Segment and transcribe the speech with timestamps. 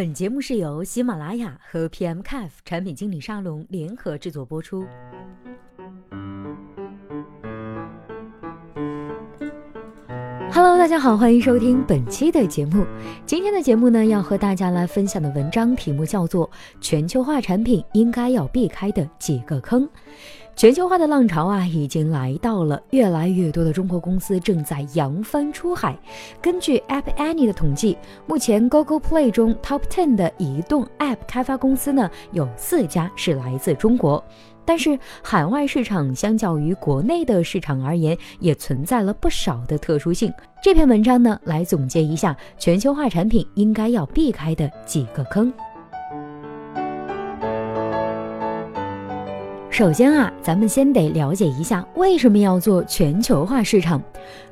[0.00, 4.82] 本节目是由喜马拉雅和 PMCAF 产品经理沙龙联合制作播出。
[10.50, 12.86] Hello，大家好，欢迎收听本期的节目。
[13.26, 16.48] 今天的节目呢，要和大家来分享的文章题目叫做
[16.80, 19.82] 《全球化产品应该要避开的几个坑》。
[20.56, 25.98] 全球化的浪潮啊，已经来到了，越来越多的中国公司正在扬帆出海。
[26.42, 34.22] 根据 App Annie 的统计，目前 Google Play 中 Top Ten 的移动 App 开发公司呢，有四家是来自中国。
[34.66, 40.30] 但是，海外市场相较于国内的市场而言，也存在了不少的特殊性。
[40.62, 45.52] 这篇文章呢，来总结一下全球化产品应该要避开的几个坑。
[49.80, 53.98] 首先啊，咱们先得了解一下为什么要做全球化市场。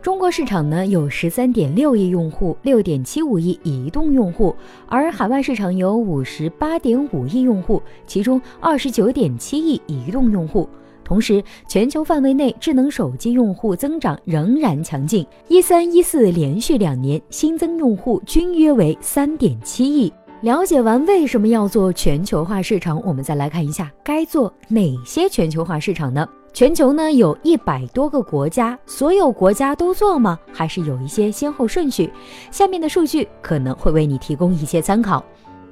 [0.00, 10.66] 中国市场呢有十三点六亿用户，六点七五亿移动用户，而海外市场有五十八点五亿用户，其中二十九点七亿移动用户。
[11.04, 20.10] 同时，全球范围内智能手机用户增长仍然强劲，一三一四连续两年新增用户均约为三点七亿。
[20.40, 26.24] 了解完为什么要做全球化市场，我们再来看一下该做哪些全球化市场呢？
[26.52, 30.38] 全球呢有一百多个国家，所有国家都做吗？
[30.52, 32.08] 还是有一些先后顺序？
[32.52, 35.24] 下面的数据可能会为你提供一些参考：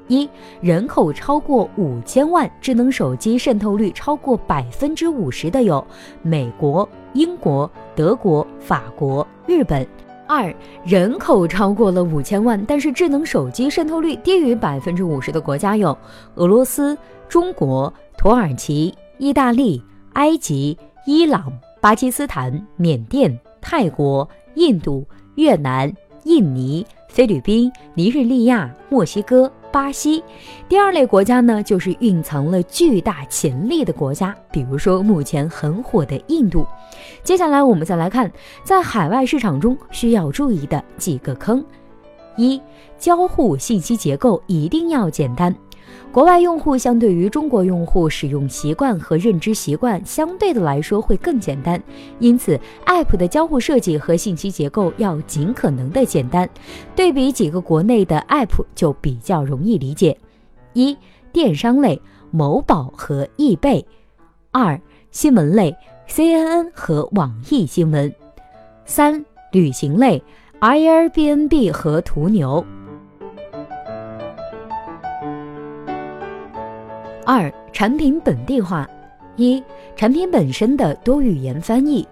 [0.09, 0.29] 一、
[0.61, 5.85] 人口超过五千万，智能手机渗透率超过百分之五十的有
[6.23, 9.87] 美国、英国、德国、法国、日本。
[10.29, 10.53] 二
[10.85, 15.97] 人口超过了五千万，但是智能手机渗透率低于百分之五十的国家有
[16.35, 16.97] 俄罗斯、
[17.29, 19.83] 中国、土耳其、意大利、
[20.15, 25.93] 埃及、伊朗、巴基斯坦、缅甸、泰国、印度、越南、
[26.25, 29.51] 印尼、菲律宾、尼日利亚、墨西哥。
[29.77, 30.25] 巴西，
[30.71, 36.67] 第二类国家呢，就是蕴藏了巨大潜力的国家，比如说目前很火的印度。
[37.23, 38.33] 接下来我们再来看，
[38.65, 41.63] 在海外市场中需要注意的几个坑：
[42.39, 42.59] 一、
[42.99, 45.55] 交互信息结构一定要简单。
[46.13, 51.83] 国外用户相对于中国用户使用习惯和认知习惯相对的来说会更简单，
[52.19, 56.49] 因此 App 的交互设计和信息结构要尽可能的简单。
[56.95, 60.17] 对比几个国内的 App 就比较容易理解：
[60.73, 60.97] 一、
[61.33, 63.85] 电商类，某宝和易贝；
[64.51, 64.81] 二、
[65.11, 65.77] 新闻类
[66.09, 68.11] ，CNN 和网易新闻；
[68.87, 70.23] 三、旅行类
[70.61, 72.65] ，Airbnb 和途牛。
[77.27, 78.89] 二、产品本地化。
[79.35, 79.63] 一、
[79.97, 82.07] 产品本身的多语言翻译。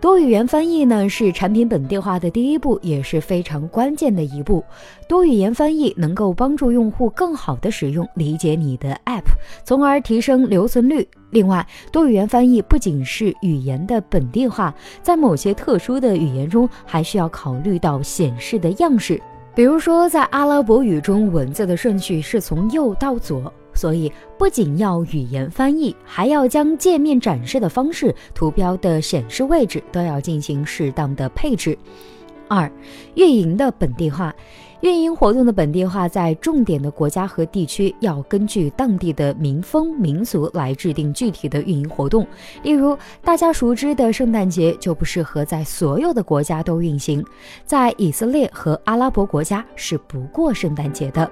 [0.00, 4.62] 多语言翻译呢是产品本地化的第一步，也是非常关键的一步。
[5.08, 9.24] 多语言翻译能够帮助用户更好的使用、理解你的 App，
[9.64, 11.08] 从而提升留存率。
[11.30, 19.20] 另外，多语言翻译不仅是语言的本地化，在某些特殊的语言中，还需要考虑到显示的样式。
[19.54, 23.52] 比如说，在阿拉伯语中，文字的顺序是从右到左。
[23.74, 31.76] 所以，不仅要语言翻译，还要将界面展示的方式、图标的显示位置都要进行适当的配置。
[32.46, 32.70] 二、
[33.14, 34.32] 运营的本地化，
[34.82, 42.24] 运营活动的本地化，在重点的国家和地区要根据当地的民风民俗来制定具体的运营活动。
[42.62, 47.24] 例如，大家熟知的圣诞节就不适合在所有的国家都运行，
[47.64, 51.28] 在以色列和阿拉伯国家是不过圣诞节的。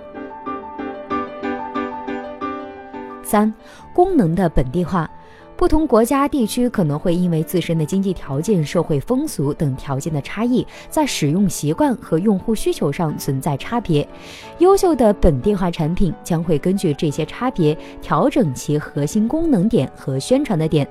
[3.32, 3.50] 三、
[3.94, 5.10] 功能的本地化，
[5.56, 14.06] 不同国家地区可能会因为自身的经济条件、社会风俗等条件的差异，在使用习惯和用户需求上存在差别。
[14.58, 20.86] 优秀的本地化产品将会根据这些差别调整其核心功能点和宣传的点。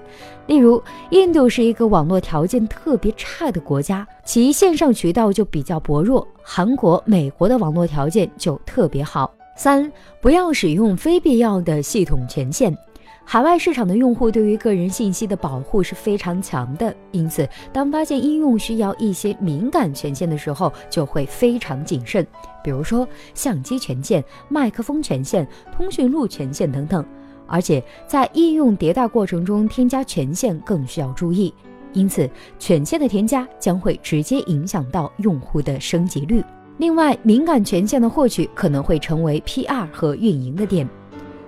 [0.48, 0.82] 例如，
[1.12, 9.32] 印度是一个网络条件特别差的国家，其线上渠道就比较薄弱；韩国、美国的网络条件就特别好。
[9.62, 12.76] 三、不要使用非必要的系统权限。
[13.24, 22.26] 海外市场的用户对于个人信息的保护是非常强的，因此，当发现应用需要一些敏感权限的时候，就会非常谨慎。
[22.64, 27.06] 比如说，相机权限、麦克风权限、通讯录权限等等。
[27.46, 31.54] 而且，在应用迭代过程中添加权限更需要注意，
[31.94, 32.28] 因此，
[32.58, 36.44] 权限的添加将会直接影响到用户的升级率。
[36.78, 40.88] 另外，敏感权限的获取可能会成为 PR 和运营的点。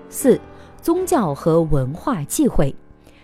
[0.09, 0.39] 四、
[0.81, 2.73] 宗教和文化忌讳。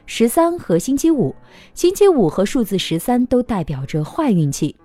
[0.07, 1.36] 十三和星期五，
[1.75, 4.75] 星期五和数字十三都代表着坏运气。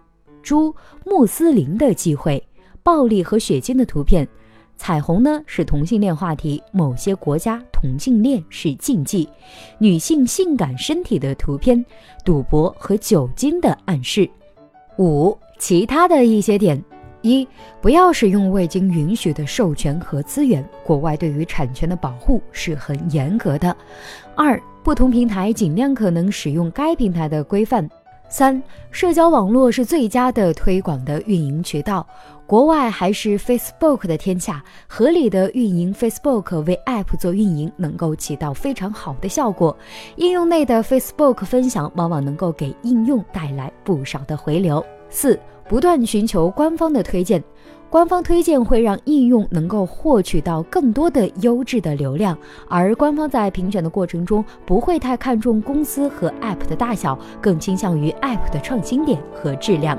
[0.43, 0.75] 猪、
[1.07, 2.47] 穆斯林的忌讳，
[2.83, 4.29] 暴力和血腥的图片，
[4.77, 9.27] 彩虹呢是同性恋话题，某些国家同性恋是禁忌；
[9.79, 11.83] 女性性感身体的图片，
[12.23, 14.29] 赌博和酒精的暗示。
[14.99, 16.85] 五、其他的一些点：
[17.25, 17.49] 一、
[17.81, 23.75] 不要使用未经允许的授权和资源，国外对于产权的保护是很严格的；
[24.37, 27.89] 二、不同平台尽量可能使用该平台的规范。
[28.29, 32.07] 三、社交网络是最佳的推广的运营渠道。
[32.47, 39.75] 国外还是 Facebook 的天下，合理的运营 Facebook 为 App 做运营，能够起到非常好的效果。
[40.17, 44.85] 应用内的 Facebook 分享，往往能够给应用带来不少的回流。
[45.09, 45.39] 四、
[45.69, 47.43] 不断寻求官方的推荐。
[47.91, 52.37] 官方推荐会让应用能够获取到更多的优质的流量，
[52.69, 59.97] 而官方在评选的过程中不会太看重公司和 App 的大小，更倾向于 App 的创新点和质量。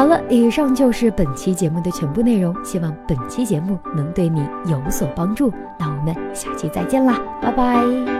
[0.00, 5.52] 好了，以上就是本期节目的全部内容，希望本期节目能对你有所帮助。
[5.78, 8.19] 那我们下期再见啦，拜拜。